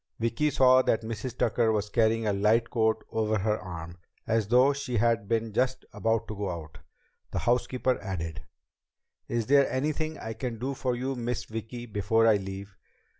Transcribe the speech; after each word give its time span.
Vicki 0.17 0.49
saw 0.49 0.81
that 0.81 1.03
Mrs. 1.03 1.37
Tucker 1.37 1.71
was 1.71 1.91
carrying 1.91 2.25
a 2.25 2.33
light 2.33 2.71
coat 2.71 3.05
over 3.11 3.37
her 3.37 3.59
arm, 3.59 3.99
as 4.25 4.47
though 4.47 4.73
she 4.73 4.97
had 4.97 5.27
been 5.27 5.53
just 5.53 5.85
about 5.93 6.27
to 6.27 6.35
go 6.35 6.49
out. 6.49 6.79
The 7.29 7.37
housekeeper 7.37 8.01
added: 8.01 8.41
"Is 9.27 9.45
there 9.45 9.71
anything 9.71 10.17
I 10.17 10.33
can 10.33 10.57
do 10.57 10.73
for 10.73 10.95
you, 10.95 11.15
Miss 11.15 11.45
Vicki, 11.45 11.85
before 11.85 12.25
I 12.25 12.37
leave?" 12.37 12.75